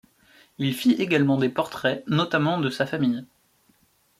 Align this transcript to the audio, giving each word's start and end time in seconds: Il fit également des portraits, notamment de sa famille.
Il 0.57 0.73
fit 0.73 0.93
également 0.93 1.37
des 1.37 1.49
portraits, 1.49 2.03
notamment 2.07 2.59
de 2.59 2.71
sa 2.71 2.87
famille. 2.87 3.23